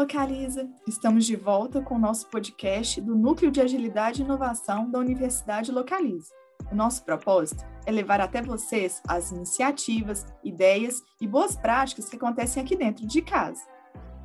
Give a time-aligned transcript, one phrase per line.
[0.00, 0.66] Localiza!
[0.88, 5.70] Estamos de volta com o nosso podcast do Núcleo de Agilidade e Inovação da Universidade
[5.70, 6.32] Localiza.
[6.72, 12.62] O nosso propósito é levar até vocês as iniciativas, ideias e boas práticas que acontecem
[12.62, 13.62] aqui dentro de casa.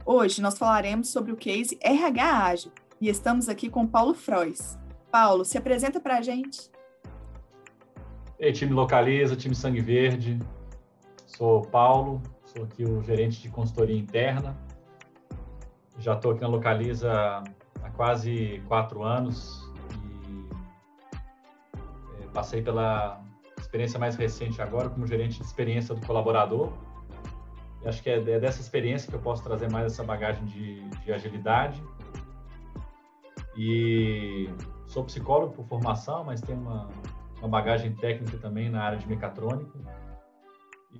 [0.05, 4.79] Hoje nós falaremos sobre o case RH Ágil e estamos aqui com Paulo Frois.
[5.11, 6.71] Paulo, se apresenta para a gente.
[8.39, 10.39] Ei, time Localiza, time Sangue Verde.
[11.25, 14.55] Sou Paulo, sou aqui o gerente de consultoria interna
[15.99, 17.43] já estou aqui na Localiza
[17.83, 19.71] há quase quatro anos
[20.03, 20.49] e
[22.23, 23.21] é, passei pela
[23.57, 26.71] experiência mais recente agora como gerente de experiência do colaborador.
[27.81, 30.81] E acho que é, é dessa experiência que eu posso trazer mais essa bagagem de,
[30.89, 31.81] de agilidade.
[33.57, 34.49] E
[34.85, 36.89] sou psicólogo por formação, mas tenho uma,
[37.39, 39.79] uma bagagem técnica também na área de mecatrônica.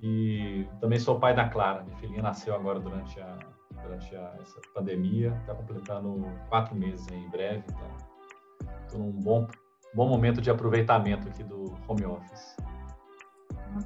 [0.02, 3.38] E também sou pai da Clara, minha filhinha nasceu agora durante a,
[3.82, 5.36] durante a, essa pandemia.
[5.40, 7.96] Está completando quatro meses em breve, então
[8.84, 9.46] estou num bom,
[9.94, 12.56] bom momento de aproveitamento aqui do home office.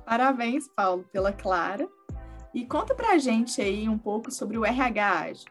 [0.04, 1.88] Parabéns, Paulo, pela Clara.
[2.52, 5.50] E conta para a gente aí um pouco sobre o RH Ágil.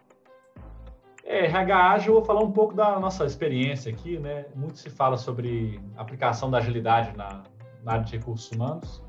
[1.24, 4.46] É, RH Ágil, eu vou falar um pouco da nossa experiência aqui, né?
[4.56, 7.44] Muito se fala sobre aplicação da agilidade na,
[7.84, 9.02] na área de recursos humanos,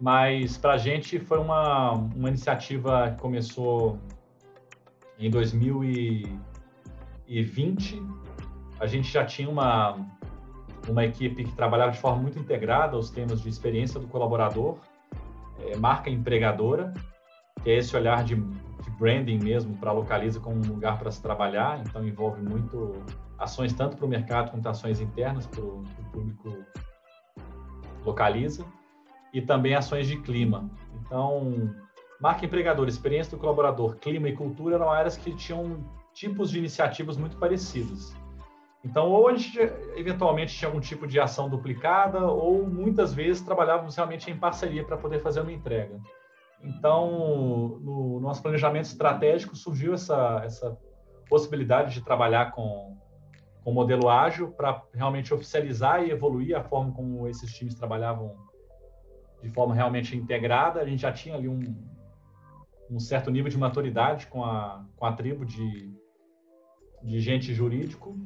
[0.00, 3.98] mas para a gente foi uma, uma iniciativa que começou
[5.18, 8.02] em 2020,
[8.78, 9.96] a gente já tinha uma,
[10.88, 14.78] uma equipe que trabalhava de forma muito integrada os temas de experiência do colaborador,
[15.60, 16.92] é, marca empregadora,
[17.62, 21.22] que é esse olhar de, de branding mesmo para Localiza como um lugar para se
[21.22, 23.02] trabalhar, então envolve muito
[23.38, 26.64] ações tanto para o mercado quanto ações internas para o público
[28.04, 28.66] Localiza,
[29.32, 30.70] e também ações de clima.
[30.94, 31.74] Então,
[32.20, 37.16] Marca empregador, experiência do colaborador, clima e cultura eram áreas que tinham tipos de iniciativas
[37.16, 38.14] muito parecidos.
[38.84, 39.58] Então, ou a gente
[39.96, 44.96] eventualmente tinha algum tipo de ação duplicada, ou muitas vezes trabalhávamos realmente em parceria para
[44.96, 46.00] poder fazer uma entrega.
[46.62, 50.78] Então, no nosso planejamento estratégico surgiu essa, essa
[51.28, 52.96] possibilidade de trabalhar com,
[53.62, 58.36] com o modelo ágil para realmente oficializar e evoluir a forma como esses times trabalhavam
[59.42, 60.80] de forma realmente integrada.
[60.80, 61.60] A gente já tinha ali um,
[62.90, 65.92] um certo nível de maturidade com a, com a tribo de,
[67.02, 68.16] de gente jurídico.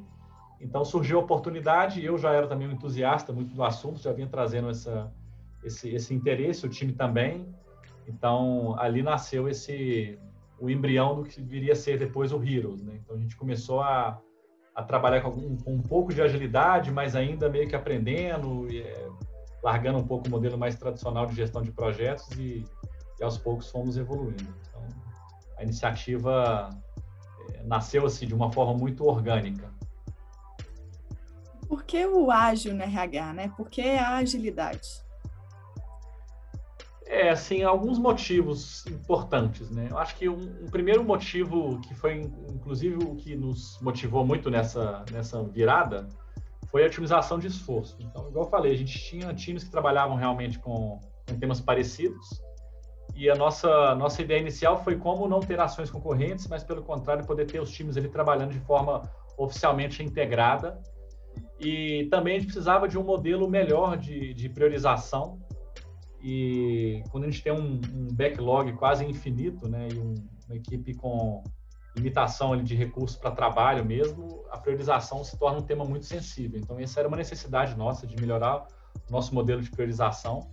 [0.60, 4.28] Então surgiu a oportunidade, eu já era também um entusiasta muito do assunto, já vinha
[4.28, 5.10] trazendo essa,
[5.64, 7.46] esse, esse interesse, o time também.
[8.06, 10.18] Então ali nasceu esse
[10.58, 12.82] o embrião do que viria a ser depois o Heroes.
[12.82, 13.00] Né?
[13.02, 14.20] Então a gente começou a,
[14.74, 19.08] a trabalhar com, com, um pouco de agilidade, mas ainda meio que aprendendo, e, é,
[19.62, 22.64] largando um pouco o modelo mais tradicional de gestão de projetos e
[23.20, 24.54] e aos poucos fomos evoluindo.
[24.68, 24.82] Então,
[25.58, 26.70] a iniciativa
[27.52, 29.70] é, nasceu assim de uma forma muito orgânica.
[31.68, 33.52] Por que o ágil no RH, né?
[33.56, 34.88] Por que a agilidade?
[37.06, 39.88] É, assim, alguns motivos importantes, né?
[39.90, 44.48] Eu acho que um, um, primeiro motivo que foi, inclusive, o que nos motivou muito
[44.48, 46.08] nessa, nessa virada
[46.70, 47.96] foi a otimização de esforço.
[48.00, 52.40] Então, igual eu falei, a gente tinha times que trabalhavam realmente com, com temas parecidos,
[53.20, 57.26] e a nossa, nossa ideia inicial foi como não ter ações concorrentes, mas pelo contrário,
[57.26, 59.02] poder ter os times ali trabalhando de forma
[59.36, 60.80] oficialmente integrada.
[61.60, 65.38] E também a gente precisava de um modelo melhor de, de priorização.
[66.22, 70.14] E quando a gente tem um, um backlog quase infinito, né, e um,
[70.46, 71.44] uma equipe com
[71.94, 76.58] limitação ali de recursos para trabalho mesmo, a priorização se torna um tema muito sensível.
[76.58, 78.66] Então, essa era uma necessidade nossa de melhorar
[79.10, 80.50] o nosso modelo de priorização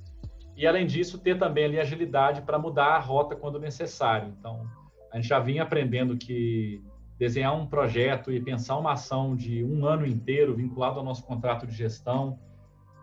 [0.58, 4.34] e além disso ter também ali agilidade para mudar a rota quando necessário.
[4.40, 4.68] Então,
[5.14, 6.84] a gente já vinha aprendendo que
[7.18, 11.68] desenhar um projeto e pensar uma ação de um ano inteiro vinculado ao nosso contrato
[11.68, 12.40] de gestão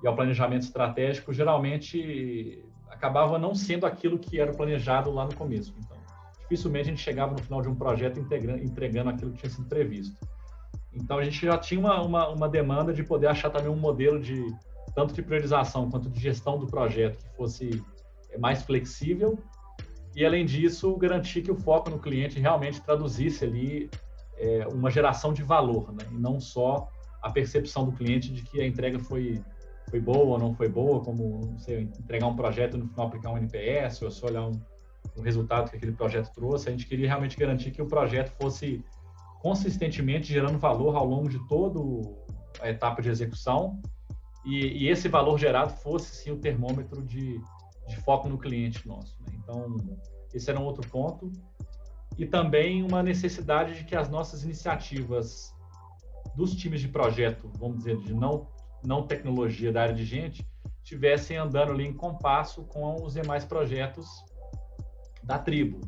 [0.03, 5.75] e ao planejamento estratégico geralmente acabava não sendo aquilo que era planejado lá no começo.
[5.79, 5.97] Então,
[6.41, 10.17] dificilmente a gente chegava no final de um projeto entregando aquilo que tinha sido previsto.
[10.93, 14.21] Então, a gente já tinha uma, uma, uma demanda de poder achar também um modelo
[14.21, 14.45] de
[14.95, 17.83] tanto de priorização quanto de gestão do projeto que fosse
[18.31, 19.39] é, mais flexível
[20.15, 23.91] e além disso garantir que o foco no cliente realmente traduzisse ali
[24.39, 26.07] é, uma geração de valor, né?
[26.11, 26.89] e não só
[27.21, 29.43] a percepção do cliente de que a entrega foi
[29.91, 33.31] foi boa ou não foi boa, como não sei, entregar um projeto no final aplicar
[33.31, 34.59] um NPS ou só olhar um,
[35.17, 36.69] um resultado que aquele projeto trouxe.
[36.69, 38.83] A gente queria realmente garantir que o projeto fosse
[39.41, 41.79] consistentemente gerando valor ao longo de toda
[42.61, 43.81] a etapa de execução
[44.45, 47.41] e, e, esse valor gerado fosse sim o termômetro de,
[47.89, 49.17] de foco no cliente nosso.
[49.21, 49.39] Né?
[49.43, 49.77] Então,
[50.33, 51.31] esse era um outro ponto.
[52.19, 55.55] e também uma necessidade de que as nossas iniciativas
[56.37, 58.49] dos times de projeto, vamos dizer, de não,
[58.85, 60.47] não tecnologia da área de gente,
[60.83, 64.07] estivessem andando ali em compasso com os demais projetos
[65.23, 65.81] da tribo.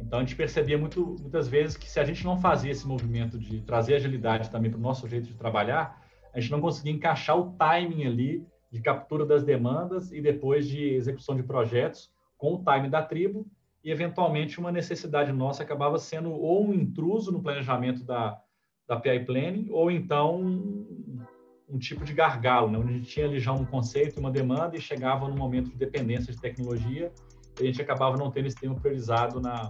[0.00, 3.38] Então a gente percebia muito, muitas vezes que se a gente não fazia esse movimento
[3.38, 5.97] de trazer agilidade também para o nosso jeito de trabalhar,
[6.32, 10.94] a gente não conseguia encaixar o timing ali de captura das demandas e depois de
[10.94, 13.46] execução de projetos com o time da tribo
[13.82, 18.38] e eventualmente uma necessidade nossa acabava sendo ou um intruso no planejamento da,
[18.86, 21.24] da PI Planning ou então um,
[21.68, 22.78] um tipo de gargalo, né?
[22.78, 25.76] onde a gente tinha ali já um conceito, uma demanda e chegava no momento de
[25.76, 27.12] dependência de tecnologia
[27.58, 29.68] e a gente acabava não tendo esse tema priorizado na,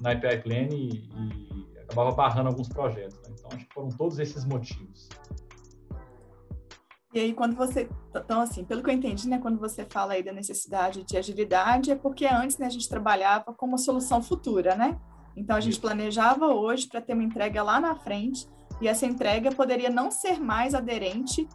[0.00, 3.16] na API Plan e, e acabava barrando alguns projetos.
[3.22, 3.34] Né?
[3.38, 5.08] Então, acho que foram todos esses motivos.
[7.14, 7.88] E aí, quando você.
[8.14, 11.90] Então, assim, pelo que eu entendi, né, quando você fala aí da necessidade de agilidade,
[11.90, 14.98] é porque antes né, a gente trabalhava como solução futura, né?
[15.36, 18.46] Então, a gente planejava hoje para ter uma entrega lá na frente,
[18.80, 21.48] e essa entrega poderia não ser mais aderente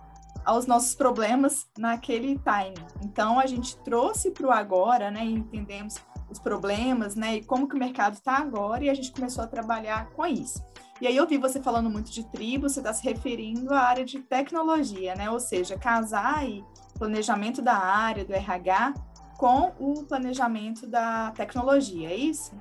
[0.45, 2.87] aos nossos problemas naquele time.
[3.03, 5.95] Então, a gente trouxe para o agora, né, e entendemos
[6.29, 9.47] os problemas, né, e como que o mercado está agora, e a gente começou a
[9.47, 10.63] trabalhar com isso.
[10.99, 14.03] E aí eu vi você falando muito de tribo, você está se referindo à área
[14.03, 16.63] de tecnologia, né, ou seja, casar aí
[16.97, 18.95] planejamento da área, do RH,
[19.37, 22.55] com o planejamento da tecnologia, é isso?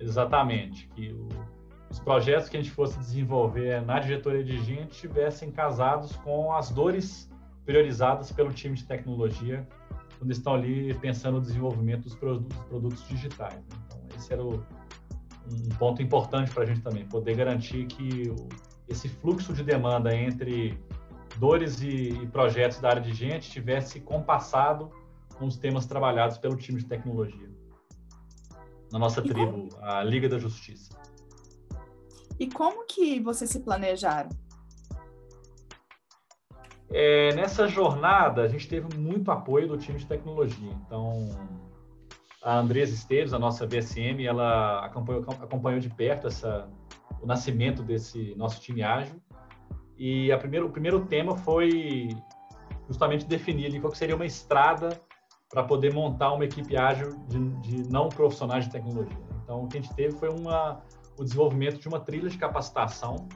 [0.00, 1.28] Exatamente, que o,
[1.90, 6.70] os projetos que a gente fosse desenvolver na diretoria de gente estivessem casados com as
[6.70, 7.30] dores
[7.66, 9.68] priorizadas pelo time de tecnologia
[10.18, 13.56] quando estão ali pensando no desenvolvimento dos produtos, produtos digitais.
[13.56, 13.76] Né?
[13.86, 14.64] Então, esse era o,
[15.50, 18.48] um ponto importante para a gente também, poder garantir que o,
[18.88, 20.78] esse fluxo de demanda entre
[21.38, 24.90] dores e, e, projetos da área de gente tivesse compassado
[25.36, 27.50] com os temas trabalhados pelo time de tecnologia.
[28.92, 29.84] Na nossa e tribo, como...
[29.84, 30.96] a Liga da Justiça.
[32.38, 34.30] E como que vocês se planejaram?
[36.90, 40.72] É, nessa jornada, a gente teve muito apoio do time de tecnologia.
[40.86, 41.30] Então,
[42.42, 46.68] a Andresa Esteves, a nossa VSM, ela acompanhou, acompanhou de perto essa,
[47.20, 49.20] o nascimento desse nosso time ágil.
[49.96, 52.08] E a primeiro, o primeiro tema foi
[52.88, 55.00] justamente definir ali qual seria uma estrada
[55.48, 59.18] para poder montar uma equipe ágil de, de, não profissionais de tecnologia.
[59.44, 60.82] Então, o que a gente teve foi uma,
[61.18, 63.28] o desenvolvimento de uma trilha de capacitação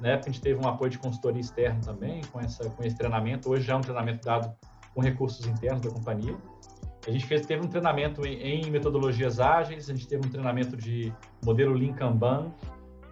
[0.00, 2.96] na época a gente teve um apoio de consultoria externa também, com, essa, com esse
[2.96, 3.50] treinamento.
[3.50, 4.54] Hoje já é um treinamento dado
[4.94, 6.36] com recursos internos da companhia.
[7.06, 10.76] A gente fez, teve um treinamento em, em metodologias ágeis, a gente teve um treinamento
[10.76, 11.12] de
[11.44, 12.52] modelo Lean Kanban.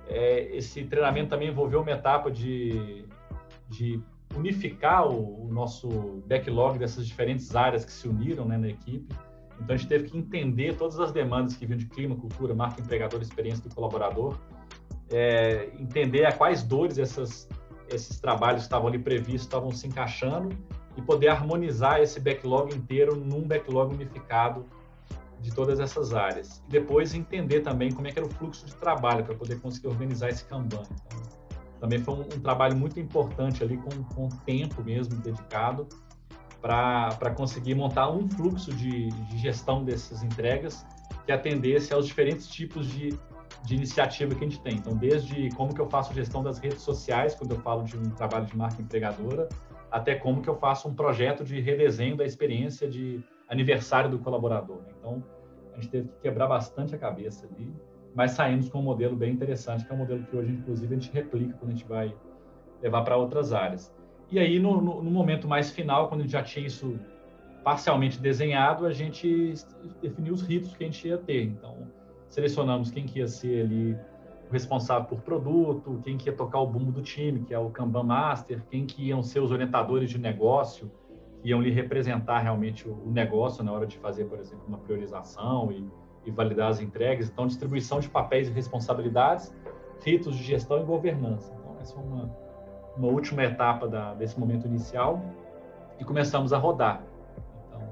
[0.08, 3.04] É, esse treinamento também envolveu uma etapa de,
[3.68, 4.02] de
[4.34, 5.88] unificar o, o, nosso
[6.26, 9.14] backlog dessas diferentes áreas que se uniram né, na equipe.
[9.60, 12.80] Então, a gente teve que entender todas as demandas que vinham de clima, cultura, marca
[12.80, 14.38] empregador, experiência do colaborador,
[15.10, 17.46] é, entender a quais dores essas,
[17.90, 20.56] esses trabalhos estavam ali previstos estavam se encaixando
[20.96, 24.64] e poder harmonizar esse backlog inteiro num backlog unificado
[25.40, 26.62] de todas essas áreas.
[26.68, 29.88] E depois entender também como é que era o fluxo de trabalho para poder conseguir
[29.88, 30.82] organizar esse Kanban.
[31.06, 31.22] Então,
[31.80, 35.88] também foi um, um, trabalho muito importante ali, com, com tempo mesmo dedicado,
[36.60, 40.86] para conseguir montar um fluxo de, de gestão dessas entregas
[41.26, 43.18] que atendesse aos diferentes tipos de
[43.64, 44.75] de iniciativa que a gente tem.
[44.75, 48.11] Então, desde como que eu faço gestão das redes sociais, quando eu falo de um
[48.11, 49.49] trabalho de marca empregadora,
[49.92, 54.80] até como que eu faço um projeto de redesenho da experiência de aniversário do colaborador.
[54.99, 55.22] Então,
[55.72, 57.70] a gente teve que quebrar bastante a cabeça ali,
[58.14, 60.99] mas saímos com um modelo bem interessante, que é um modelo que hoje, inclusive, a
[60.99, 62.14] gente replica quando a gente vai
[62.82, 63.94] levar para outras áreas.
[64.30, 66.99] E aí, no, no, no momento mais final, quando a gente já tinha isso
[67.62, 69.54] parcialmente desenhado, a gente
[70.00, 71.44] definiu os ritos que a gente ia ter.
[71.44, 71.87] Então,
[72.28, 73.96] selecionamos quem que ia ser ali
[74.52, 78.04] responsável por produto, quem que ia tocar o bumbo do time, que é o Kanban
[78.04, 80.90] Master, quem que iam ser os orientadores de negócio,
[81.40, 85.73] que iam lhe representar realmente o negócio na hora de fazer, por exemplo, uma priorização
[85.73, 85.88] e,
[86.26, 87.28] e validar as entregas.
[87.28, 89.54] Então, distribuição de papéis e responsabilidades,
[90.04, 91.52] ritos de gestão e governança.
[91.59, 92.30] Então, essa é uma,
[92.97, 95.21] uma última etapa da, desse momento inicial
[95.99, 97.02] e começamos a rodar.
[97.68, 97.88] Então,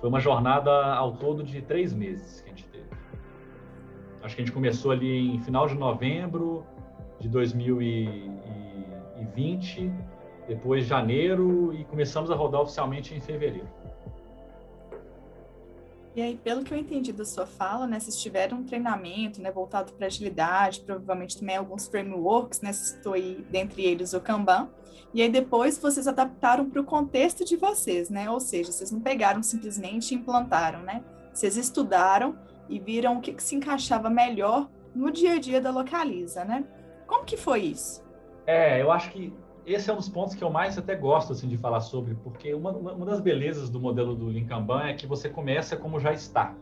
[0.00, 2.67] foi uma jornada ao todo de três meses que a gente
[4.22, 6.64] Acho que a gente começou ali em final de novembro
[7.20, 9.92] de 2020,
[10.46, 13.68] depois janeiro e começamos a rodar oficialmente em fevereiro.
[16.16, 19.52] E aí, pelo que eu entendi da sua fala, né, vocês tiveram um treinamento, né,
[19.52, 24.68] voltado para agilidade, provavelmente também alguns frameworks, né, citou aí, dentre eles o Kanban,
[25.14, 29.00] e aí depois vocês adaptaram para o contexto de vocês, né, ou seja, vocês não
[29.00, 32.36] pegaram simplesmente e implantaram, né, vocês estudaram
[32.68, 36.64] e viram o que, que se encaixava melhor no dia a dia da Localiza, né?
[37.06, 38.04] Como que foi isso?
[38.46, 39.32] É, eu acho que
[39.64, 42.54] esse é um dos pontos que eu mais até gosto assim, de falar sobre, porque
[42.54, 46.12] uma, uma das belezas do modelo do Lean Kanban é que você começa como já
[46.12, 46.54] está.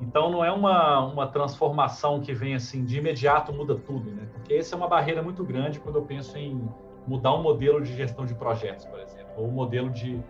[0.00, 4.28] Então não é uma, uma transformação que vem assim de imediato muda tudo, né?
[4.32, 6.68] Porque essa é uma barreira muito grande quando eu penso em
[7.06, 10.20] mudar um modelo de gestão de projetos, por exemplo, ou um modelo de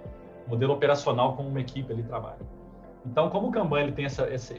[0.47, 2.39] modelo operacional como uma equipe ali trabalha.
[3.05, 4.55] Então, como o Kanban ele tem essa, essa,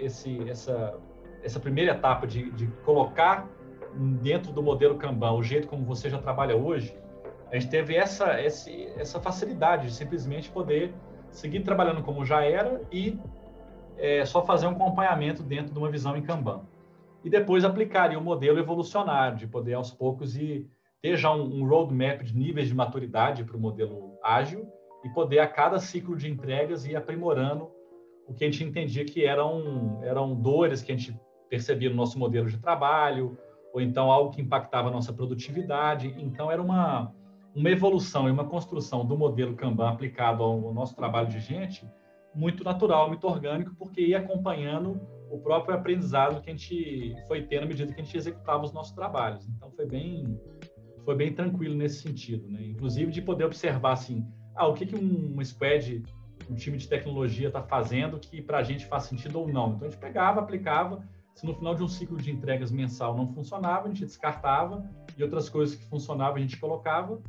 [0.47, 0.99] essa,
[1.43, 3.47] essa primeira etapa de, de colocar
[4.21, 6.95] dentro do modelo Kanban o jeito como você já trabalha hoje,
[7.51, 10.93] a gente teve essa, essa, essa facilidade de simplesmente poder
[11.31, 13.19] seguir trabalhando como já era e
[13.97, 16.61] é, só fazer um acompanhamento dentro de uma visão em Kanban.
[17.23, 20.69] E depois aplicaria o modelo evolucionário, de poder aos poucos ir
[21.01, 24.67] ter já um, um roadmap de níveis de maturidade para o modelo ágil
[25.03, 27.71] e poder a cada ciclo de entregas ir aprimorando
[28.27, 32.17] o que a gente entendia que eram, eram dores que a gente percebia no nosso
[32.17, 33.37] modelo de trabalho,
[33.73, 36.13] ou então algo que impactava a nossa produtividade.
[36.17, 37.13] Então, era uma,
[37.53, 41.87] uma evolução e uma construção do modelo Kanban aplicado ao nosso trabalho de gente
[42.35, 44.99] muito natural, muito orgânico, porque ia acompanhando
[45.31, 48.73] o próprio aprendizado que a gente foi tendo à medida que a gente executava os
[48.73, 49.47] nossos trabalhos.
[49.47, 50.39] Então foi bem
[51.03, 52.65] foi bem tranquilo nesse sentido, né?
[52.65, 56.01] Inclusive de poder observar assim, ah, o que que um, squad,
[56.49, 59.73] um time de tecnologia está fazendo que para a gente faz sentido ou não.
[59.73, 61.03] Então a gente pegava, aplicava.
[61.33, 65.23] Se no final de um ciclo de entregas mensal não funcionava, a gente descartava e
[65.23, 67.19] outras coisas que funcionavam a gente colocava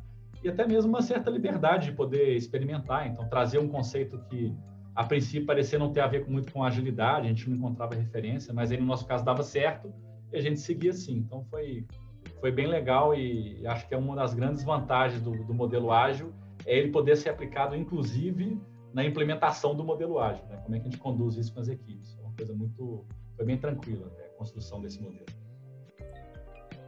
[0.43, 3.07] e até mesmo uma certa liberdade de poder experimentar.
[3.07, 4.55] Então trazer um conceito que
[4.95, 8.53] a princípio parecia não ter a ver muito com agilidade, a gente não encontrava referência,
[8.53, 9.93] mas aí no nosso caso dava certo
[10.31, 11.17] e a gente seguia assim.
[11.17, 11.85] Então foi,
[12.39, 16.33] foi bem legal e acho que é uma das grandes vantagens do, do modelo ágil
[16.65, 18.59] é ele poder ser aplicado inclusive
[18.97, 20.57] na implementação do modelo ágil, né?
[20.57, 22.17] Como é que a gente conduz isso com as equipes?
[22.17, 25.27] É uma coisa muito, foi bem tranquila até a construção desse modelo.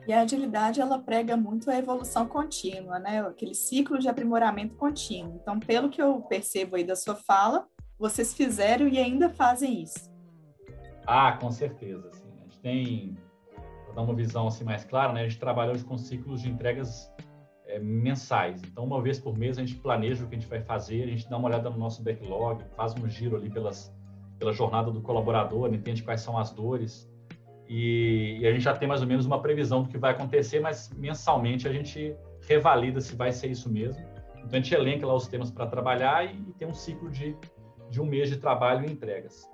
[0.08, 3.22] E a agilidade ela prega muito a evolução contínua, né?
[3.22, 5.36] Aquele ciclo de aprimoramento contínuo.
[5.40, 10.12] Então, pelo que eu percebo aí da sua fala, vocês fizeram e ainda fazem isso?
[11.06, 12.08] Ah, com certeza.
[12.08, 12.28] Assim.
[12.40, 13.18] A gente tem,
[13.86, 15.22] para dar uma visão assim mais clara, né?
[15.22, 17.14] a gente trabalha hoje com ciclos de entregas
[17.70, 18.62] é, mensais.
[18.64, 21.08] Então, uma vez por mês, a gente planeja o que a gente vai fazer, a
[21.08, 23.94] gente dá uma olhada no nosso backlog, faz um giro ali pelas,
[24.38, 27.10] pela jornada do colaborador, entende quais são as dores.
[27.68, 30.60] E, e, a gente já tem mais ou menos uma previsão do que vai acontecer,
[30.60, 32.16] mas mensalmente a gente
[32.48, 34.04] revalida se vai ser isso mesmo.
[34.36, 37.36] Então, a gente elenca lá os temas para trabalhar e, e tem um ciclo de
[37.90, 39.50] de um mês de trabalho e entregas.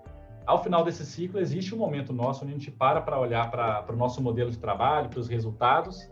[0.46, 3.92] Ao final desse ciclo, existe um momento nosso onde a gente para para olhar para
[3.92, 6.08] o nosso modelo de trabalho, para os resultados,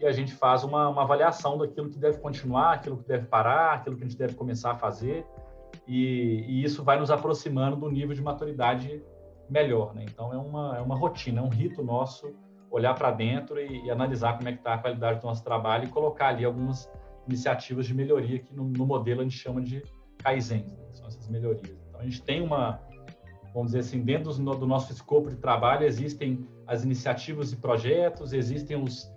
[0.00, 3.74] e a gente faz uma, uma, avaliação daquilo que deve continuar, aquilo que deve parar,
[3.74, 5.26] aquilo que a gente deve começar a fazer,
[5.86, 9.02] e, e isso vai nos aproximando do nível de maturidade
[9.48, 9.94] melhor.
[9.94, 10.04] Né?
[10.08, 12.34] Então, é uma, é uma rotina, é um rito nosso
[12.70, 15.84] olhar para dentro e, e, analisar como é que está a qualidade do nosso trabalho
[15.84, 16.90] e colocar ali algumas
[17.26, 19.82] iniciativas de melhoria que no, no modelo a gente chama de
[20.18, 20.84] Kaizens, né?
[20.92, 21.78] são essas melhorias.
[21.88, 22.80] Então, a gente tem uma,
[23.52, 28.32] vamos dizer assim, dentro do, do nosso escopo de trabalho, existem as iniciativas e projetos,
[28.32, 29.13] existem os,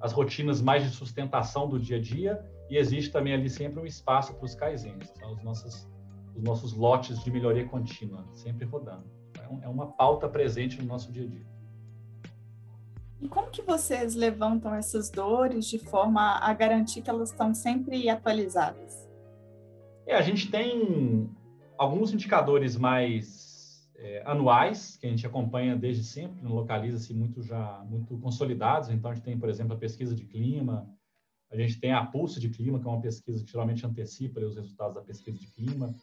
[0.00, 3.86] as rotinas mais de sustentação do dia a dia, e existe também ali sempre um
[3.86, 5.88] espaço para os Kaizens, são os nossos,
[6.34, 9.04] os nossos lotes de melhoria contínua, sempre rodando.
[9.30, 11.46] Então, é uma pauta presente no nosso dia a dia.
[13.20, 18.08] E como que vocês levantam essas dores de forma a garantir que elas estão sempre
[18.08, 19.06] atualizadas?
[20.06, 21.28] É, a gente tem
[21.76, 23.49] alguns indicadores mais
[24.00, 28.88] é, anuais que a gente acompanha desde sempre, localiza-se muito já muito consolidados.
[28.88, 30.88] Então a gente tem, por exemplo, a pesquisa de clima,
[31.50, 34.56] a gente tem a pulso de clima, que é uma pesquisa que geralmente antecipa os
[34.56, 35.94] resultados da pesquisa de clima.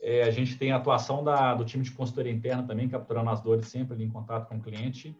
[0.00, 3.40] É, a gente tem a atuação da, do time de consultoria interna também, capturando as
[3.40, 5.16] dores sempre ali em contato com o cliente.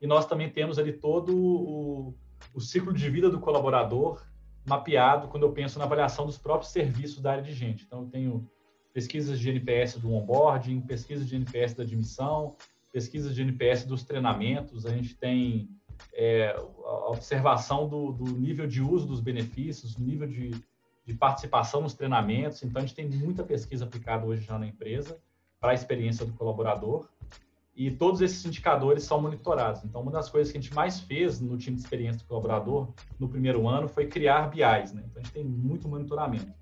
[0.00, 2.14] E nós também temos ali todo o,
[2.54, 4.24] o ciclo de vida do colaborador
[4.66, 7.84] mapeado quando eu penso na avaliação dos próprios serviços da área de gente.
[7.84, 8.50] Então, eu tenho
[8.98, 12.56] pesquisas de NPS do onboarding, pesquisas de NPS da admissão,
[12.92, 15.70] pesquisas de NPS dos treinamentos, a gente tem
[16.12, 20.50] é, a observação do, do, nível de uso dos benefícios, nível de,
[21.06, 22.60] de participação nos treinamentos.
[22.64, 25.16] Então, a gente tem muita pesquisa aplicada hoje já na empresa
[25.60, 27.08] para a experiência do colaborador
[27.76, 29.84] e todos esses indicadores são monitorados.
[29.84, 32.88] Então, uma das coisas que a gente mais fez no time de experiência do colaborador
[33.16, 35.04] no primeiro ano foi criar BIs, né?
[35.06, 36.52] Então, a gente tem muito monitoramento.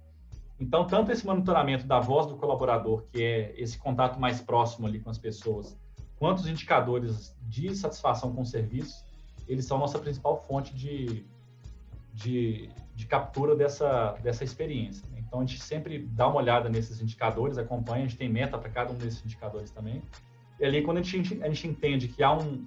[0.58, 5.00] Então, tanto esse monitoramento da voz do colaborador, que é esse contato mais próximo ali
[5.00, 5.76] com as pessoas,
[6.18, 9.04] quanto os indicadores de satisfação com o serviço,
[9.46, 11.24] eles são nossa principal fonte de,
[12.12, 15.06] de, de captura dessa, dessa experiência.
[15.10, 15.22] Né?
[15.26, 18.70] Então, a gente sempre dá uma olhada nesses indicadores, acompanha, a gente tem meta para
[18.70, 20.02] cada um desses indicadores também,
[20.58, 22.66] e ali, quando a gente, a gente entende que há um,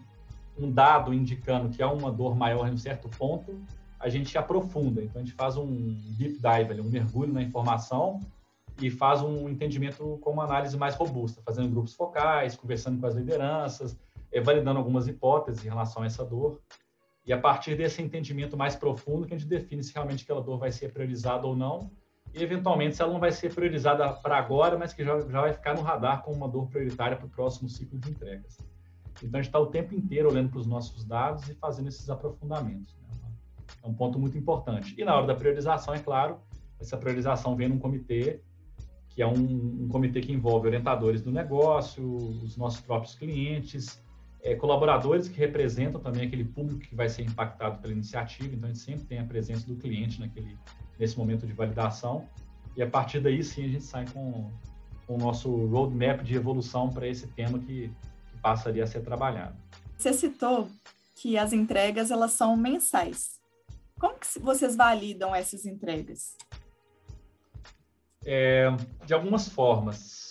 [0.57, 3.59] um dado indicando que há uma dor maior em um certo ponto,
[3.99, 5.03] a gente aprofunda.
[5.03, 5.67] Então, a gente faz um
[6.17, 8.21] deep dive, um mergulho na informação
[8.81, 13.15] e faz um entendimento com uma análise mais robusta, fazendo grupos focais, conversando com as
[13.15, 13.97] lideranças,
[14.31, 16.61] é, validando algumas hipóteses em relação a essa dor.
[17.25, 20.57] E a partir desse entendimento mais profundo que a gente define se realmente aquela dor
[20.57, 21.91] vai ser priorizada ou não,
[22.33, 25.51] e eventualmente se ela não vai ser priorizada para agora, mas que já, já vai
[25.51, 28.57] ficar no radar como uma dor prioritária para o próximo ciclo de entregas.
[29.21, 32.09] Então a gente está o tempo inteiro olhando para os nossos dados e fazendo esses
[32.09, 32.95] aprofundamentos.
[32.95, 33.08] Né?
[33.83, 34.95] É um ponto muito importante.
[34.97, 36.39] E na hora da priorização, é claro,
[36.79, 38.41] essa priorização vem num comitê
[39.09, 44.01] que é um, um comitê que envolve orientadores do negócio, os nossos próprios clientes,
[44.41, 48.55] é, colaboradores que representam também aquele público que vai ser impactado pela iniciativa.
[48.55, 50.57] Então, a gente sempre tem a presença do cliente naquele,
[50.97, 52.27] nesse momento de validação.
[52.77, 54.49] E a partir daí, sim, a gente sai com,
[55.05, 59.57] com o nosso roadmap de evolução para esse tema que, que passaria a ser trabalhado.
[59.97, 60.69] Você citou
[61.15, 63.38] que as entregas elas são mensais.
[63.99, 66.37] Como que vocês validam essas entregas?
[68.25, 68.69] É,
[69.05, 70.29] de algumas formas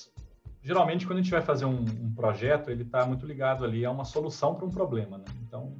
[0.68, 3.90] geralmente quando a gente vai fazer um, um projeto, ele está muito ligado ali a
[3.90, 5.24] uma solução para um problema, né?
[5.40, 5.74] Então,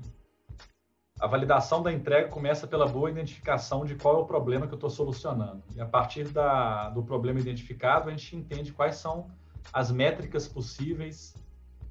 [1.21, 4.76] a validação da entrega começa pela boa identificação de qual é o problema que eu
[4.76, 5.62] estou solucionando.
[5.75, 9.30] E a partir da, do problema identificado, a gente entende quais são
[9.73, 11.35] as métricas possíveis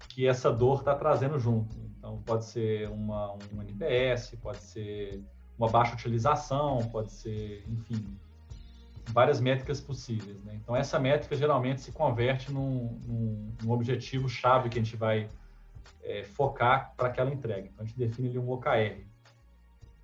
[0.09, 1.77] que essa dor está trazendo junto.
[1.97, 5.23] Então, pode ser uma, um NPS, pode ser
[5.57, 8.05] uma baixa utilização, pode ser, enfim,
[9.11, 10.43] várias métricas possíveis.
[10.43, 10.59] Né?
[10.61, 15.29] Então, essa métrica geralmente se converte num, num, num objetivo chave que a gente vai
[16.03, 17.67] é, focar para aquela entrega.
[17.67, 19.05] Então, a gente define ali um OKR.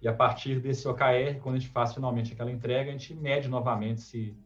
[0.02, 3.48] E a partir desse OKR, quando a gente faz finalmente aquela entrega, a gente mede
[3.48, 4.38] novamente se,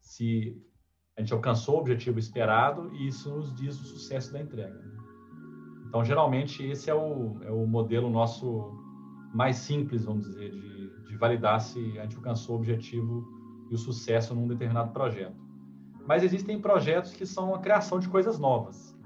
[0.00, 0.62] se
[1.16, 4.74] a gente alcançou o objetivo esperado e isso nos diz o sucesso da entrega.
[4.74, 4.98] Né?
[5.86, 8.84] Então, geralmente, esse é o, é o modelo nosso
[9.34, 13.26] mais simples, vamos dizer, de, de validar se a gente alcançou o objetivo
[13.68, 15.36] e o sucesso num determinado projeto.
[16.06, 18.96] Mas existem projetos que são a criação de coisas novas.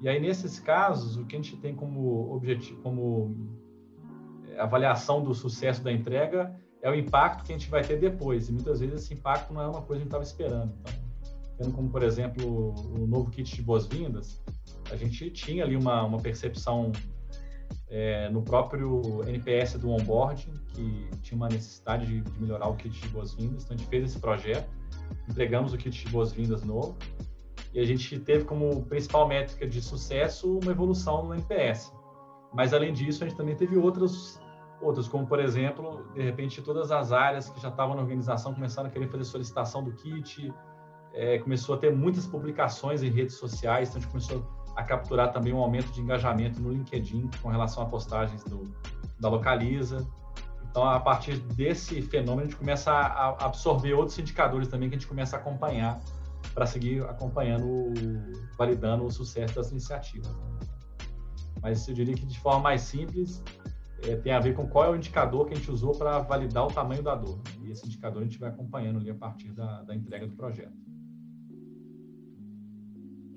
[0.00, 3.36] E aí, nesses casos, o que a gente tem como objetivo, como
[4.48, 8.48] é, avaliação do sucesso da entrega é o impacto que a gente vai ter depois.
[8.48, 10.72] E muitas vezes esse impacto não é uma coisa que a gente estava esperando.
[10.80, 10.94] Então,
[11.58, 14.40] tendo como, por exemplo, o novo kit de boas-vindas,
[14.90, 16.92] a gente tinha ali uma, uma percepção
[17.90, 23.00] é, no próprio NPS do onboarding, que tinha uma necessidade de, de melhorar o kit
[23.00, 23.64] de boas-vindas.
[23.64, 24.68] Então, a gente fez esse projeto,
[25.28, 26.96] entregamos o kit de boas-vindas novo,
[27.72, 31.92] e a gente teve como principal métrica de sucesso uma evolução no NPS.
[32.52, 34.40] Mas, além disso, a gente também teve outros,
[34.80, 38.88] outros como, por exemplo, de repente, todas as áreas que já estavam na organização começaram
[38.88, 40.52] a querer fazer solicitação do kit,
[41.14, 45.32] é, começou a ter muitas publicações em redes sociais, então a gente começou a capturar
[45.32, 48.62] também um aumento de engajamento no LinkedIn com relação a postagens do,
[49.18, 50.06] da Localiza.
[50.70, 54.98] Então, a partir desse fenômeno, a gente começa a absorver outros indicadores também que a
[54.98, 55.98] gente começa a acompanhar
[56.54, 57.92] para seguir acompanhando,
[58.56, 60.32] validando o sucesso das iniciativas.
[61.60, 63.42] Mas eu diria que de forma mais simples,
[64.04, 66.64] é, tem a ver com qual é o indicador que a gente usou para validar
[66.64, 67.40] o tamanho da dor.
[67.64, 70.87] E esse indicador a gente vai acompanhando ali a partir da, da entrega do projeto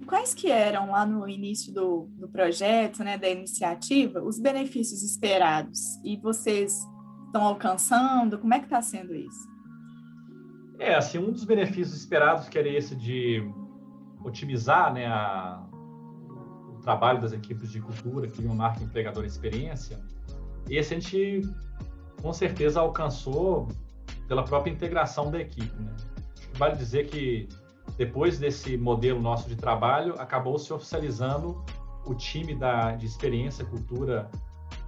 [0.06, 5.80] quais que eram lá no início do, do projeto, né, da iniciativa, os benefícios esperados?
[6.04, 6.80] E vocês
[7.26, 8.38] estão alcançando?
[8.38, 9.50] Como é que está sendo isso?
[10.80, 13.44] É, assim, um dos benefícios esperados que era esse de
[14.24, 15.64] otimizar, né, a,
[16.70, 20.00] o trabalho das equipes de cultura, que uma marca empregadora experiência,
[20.70, 21.42] esse a gente
[22.22, 23.68] com certeza alcançou
[24.28, 25.94] pela própria integração da equipe, né?
[26.54, 27.48] Vale dizer que
[28.02, 31.64] depois desse modelo nosso de trabalho, acabou se oficializando
[32.04, 34.28] o time da, de experiência, cultura,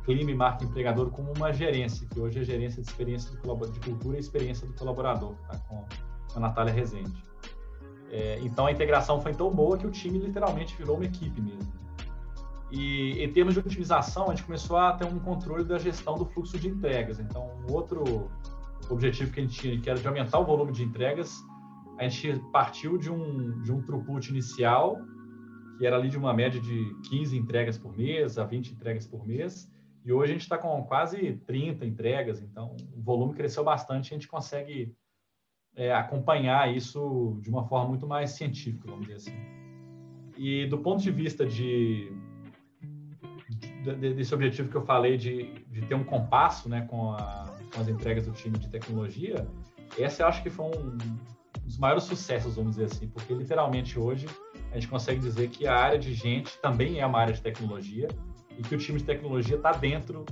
[0.04, 3.80] clima e marca empregador como uma gerência, que hoje é gerência de experiência de, de
[3.82, 5.60] cultura e experiência do colaborador, tá?
[5.70, 5.86] com
[6.36, 7.24] a Natália Rezende.
[8.10, 11.72] É, então a integração foi tão boa que o time literalmente virou uma equipe mesmo.
[12.72, 16.26] E em termos de otimização, a gente começou a ter um controle da gestão do
[16.26, 17.20] fluxo de entregas.
[17.20, 18.28] Então, um outro
[18.90, 21.44] objetivo que a gente tinha, que era de aumentar o volume de entregas,
[21.98, 25.00] a gente partiu de um, de um throughput inicial,
[25.78, 29.26] que era ali de uma média de 15 entregas por mês a 20 entregas por
[29.26, 29.72] mês,
[30.06, 34.18] e hoje a gente está com quase 30 entregas, então o volume cresceu bastante, a
[34.18, 34.94] gente consegue
[35.76, 39.54] é, acompanhar isso de uma forma muito mais científica, vamos dizer assim.
[40.38, 42.12] E do ponto de vista de,
[43.84, 47.82] de desse objetivo que eu falei de, de ter um compasso né, com, a, com
[47.82, 49.48] as entregas do time de tecnologia,
[49.98, 50.98] essa eu acho que foi um,
[51.64, 54.28] dos maiores sucessos, vamos dizer assim, porque literalmente hoje
[54.72, 58.08] a gente consegue dizer que a área de gente também é uma área de tecnologia
[58.58, 60.26] e que o time de tecnologia está dentro,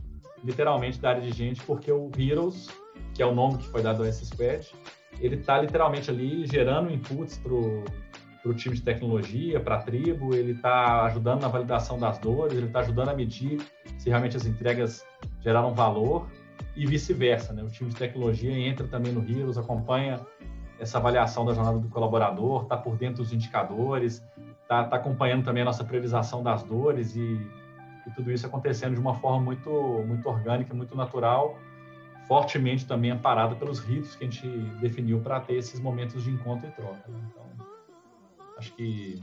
[0.44, 2.70] literalmente, da área de gente, porque o Heroes,
[3.14, 4.72] que é o nome que foi dado ao S-Squad,
[5.20, 10.54] ele está literalmente ali gerando inputs para o time de tecnologia, para a tribo, ele
[10.54, 13.62] está ajudando na validação das dores, ele está ajudando a medir
[13.98, 15.06] se realmente as entregas
[15.42, 16.28] geraram valor
[16.76, 17.54] e vice-versa.
[17.54, 17.64] Né?
[17.64, 20.20] O time de tecnologia entra também no Heroes, acompanha
[20.82, 24.26] essa avaliação da jornada do colaborador, está por dentro dos indicadores,
[24.64, 27.22] está tá acompanhando também a nossa priorização das dores e,
[28.08, 29.70] e, tudo isso acontecendo de uma forma muito,
[30.08, 31.56] muito orgânica, muito natural,
[32.28, 34.48] fortemente também amparada pelos ritos que a gente
[34.80, 37.04] definiu para ter esses momentos de encontro e troca.
[37.08, 37.20] Né?
[37.30, 37.68] Então,
[38.58, 39.22] acho que,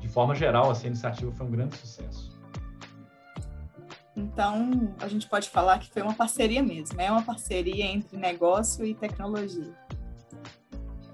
[0.00, 2.36] de forma geral, essa iniciativa foi um grande sucesso.
[4.16, 8.84] Então, a gente pode falar que foi uma parceria mesmo, é uma parceria entre negócio
[8.84, 9.72] e tecnologia.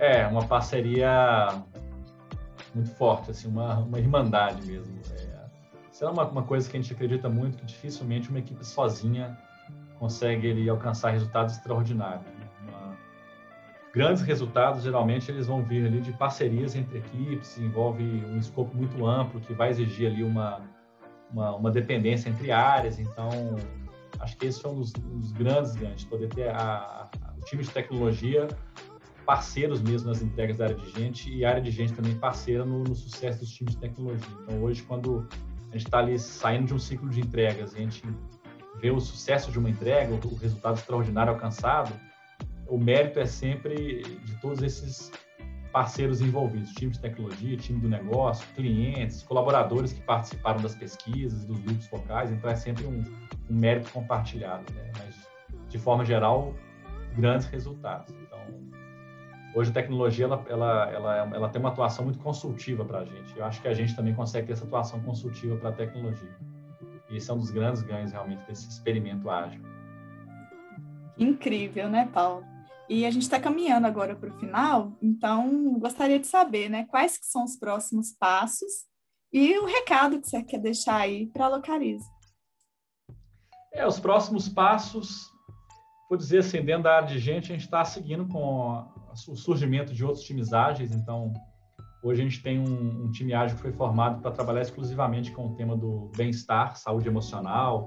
[0.04, 1.62] É, uma parceria
[2.74, 4.94] muito forte, assim, uma, uma irmandade mesmo.
[5.18, 5.46] É,
[5.90, 9.38] isso é uma, uma coisa que a gente acredita muito, que dificilmente uma equipe sozinha
[9.98, 12.26] consegue ele, alcançar resultados extraordinários.
[12.62, 12.98] Uma,
[13.94, 19.06] grandes resultados, geralmente, eles vão vir ali de parcerias entre equipes, envolve um escopo muito
[19.06, 20.60] amplo, que vai exigir ali uma,
[21.32, 23.30] uma, uma dependência entre áreas, então
[24.20, 27.40] acho que esse foi um dos, um dos grandes ganhos, poder ter a, a, o
[27.46, 28.48] time de tecnologia
[29.24, 32.64] parceiros mesmo nas entregas da área de gente e a área de gente também parceira
[32.64, 34.28] no, no sucesso dos times de tecnologia.
[34.42, 35.26] Então, hoje, quando
[35.70, 38.02] a gente está ali saindo de um ciclo de entregas a gente
[38.80, 41.92] vê o sucesso de uma entrega, o resultado extraordinário alcançado,
[42.68, 45.10] o mérito é sempre de todos esses
[45.72, 51.58] parceiros envolvidos, time de tecnologia, time do negócio, clientes, colaboradores que participaram das pesquisas, dos
[51.58, 53.02] grupos focais, então é sempre um,
[53.50, 54.92] um mérito compartilhado, né?
[54.98, 55.28] mas
[55.68, 56.54] de forma geral,
[57.16, 58.14] grandes resultados.
[58.22, 58.38] Então,
[59.54, 63.36] hoje a tecnologia ela, ela, ela, ela tem uma atuação muito consultiva para a gente.
[63.36, 66.36] Eu acho que a gente também consegue ter essa atuação consultiva para a tecnologia.
[67.08, 69.62] E esse é um dos grandes ganhos realmente desse experimento ágil.
[71.16, 72.44] Incrível, né, Paulo?
[72.88, 77.16] E a gente está caminhando agora para o final, então gostaria de saber, né, quais
[77.16, 78.84] que são os próximos passos
[79.32, 82.04] e o recado que você quer deixar aí para a Localiza.
[83.72, 85.32] É, os próximos passos,
[86.10, 88.86] vou dizer assim, dentro da área de gente, a gente está seguindo com
[89.28, 90.92] o surgimento de outros times ágeis.
[90.92, 91.32] Então,
[92.02, 95.46] hoje a gente tem um, um time ágil que foi formado para trabalhar exclusivamente com
[95.48, 97.84] o tema do bem-estar, saúde emocional,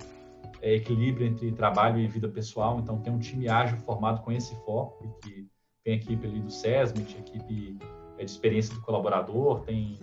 [0.62, 2.80] é, equilíbrio entre trabalho e vida pessoal.
[2.80, 5.48] Então, tem um time ágil formado com esse foco, que
[5.84, 7.78] tem a equipe ali do SESMIT, equipe
[8.18, 10.00] é, de experiência do colaborador, tem,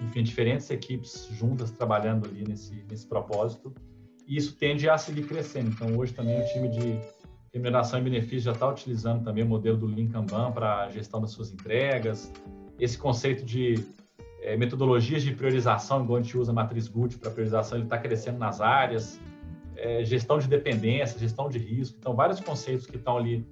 [0.00, 3.74] enfim, diferentes equipes juntas trabalhando ali nesse, nesse propósito.
[4.26, 5.70] E isso tende a seguir crescendo.
[5.70, 7.00] Então, hoje também o time de
[7.58, 11.20] remuneração e benefício já está utilizando também o modelo do Lean Kanban para a gestão
[11.20, 12.32] das suas entregas.
[12.78, 13.84] Esse conceito de
[14.40, 17.98] é, metodologias de priorização, igual a gente usa a matriz GUT para priorização, ele está
[17.98, 19.20] crescendo nas áreas.
[19.76, 21.96] É, gestão de dependência, gestão de risco.
[22.00, 23.46] Então, vários conceitos que estão ali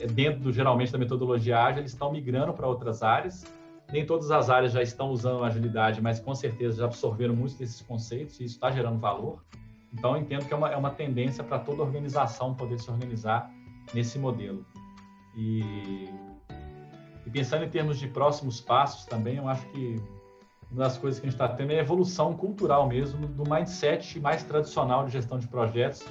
[0.00, 3.44] é, dentro, do, geralmente, da metodologia ágil, eles estão migrando para outras áreas.
[3.92, 7.80] Nem todas as áreas já estão usando agilidade, mas com certeza já absorveram muitos desses
[7.82, 9.42] conceitos e isso está gerando valor.
[9.92, 13.50] Então, entendo que é uma, é uma tendência para toda organização poder se organizar
[13.94, 14.64] nesse modelo.
[15.36, 16.08] E,
[17.24, 19.96] e, pensando em termos de próximos passos também, eu acho que
[20.70, 24.18] uma das coisas que a gente está tendo é a evolução cultural mesmo do mindset
[24.18, 26.04] mais tradicional de gestão de projetos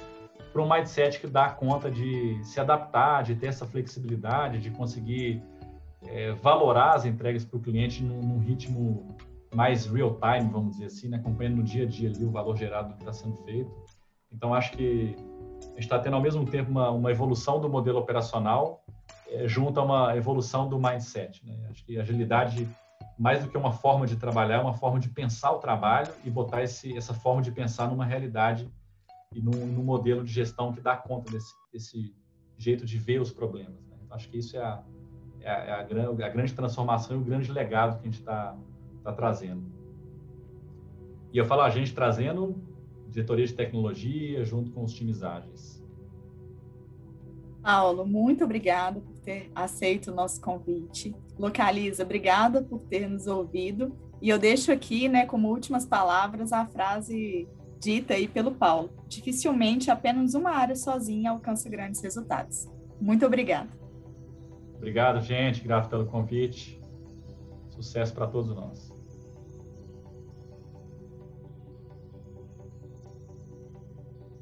[0.52, 5.42] para um mindset que dá conta de se adaptar, de ter essa flexibilidade, de conseguir
[6.06, 9.16] é, valorar as entregas para o cliente num, num ritmo
[9.54, 11.18] mais real time, vamos dizer assim, né?
[11.18, 13.70] acompanhando no dia a dia ali o valor gerado do que está sendo feito.
[14.32, 15.16] Então, acho que
[15.62, 18.84] a gente está tendo ao mesmo tempo uma, uma evolução do modelo operacional
[19.28, 21.44] é, junto a uma evolução do mindset.
[21.44, 21.56] Né?
[21.70, 22.68] Acho que agilidade,
[23.18, 26.30] mais do que uma forma de trabalhar, é uma forma de pensar o trabalho e
[26.30, 28.70] botar esse, essa forma de pensar numa realidade
[29.32, 32.14] e num, num modelo de gestão que dá conta desse, desse
[32.56, 33.84] jeito de ver os problemas.
[33.86, 33.96] Né?
[34.04, 34.82] Então, acho que isso é a,
[35.40, 38.56] é a, é a, a grande transformação e o grande legado que a gente está
[39.06, 39.62] está trazendo.
[41.32, 42.56] E eu falo a gente trazendo
[43.08, 45.84] diretoria de tecnologia junto com os times ágeis.
[47.62, 51.14] Paulo, muito obrigada por ter aceito o nosso convite.
[51.38, 53.92] Localiza, obrigada por ter nos ouvido.
[54.20, 58.90] E eu deixo aqui, né, como últimas palavras, a frase dita aí pelo Paulo.
[59.08, 62.68] Dificilmente apenas uma área sozinha alcança grandes resultados.
[63.00, 63.68] Muito obrigada.
[64.76, 65.62] Obrigado, gente.
[65.62, 66.80] Grato pelo convite.
[67.68, 68.95] Sucesso para todos nós.